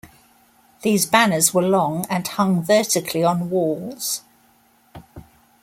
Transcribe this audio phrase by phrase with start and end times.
[0.81, 4.23] These banners were long and hung vertically on walls.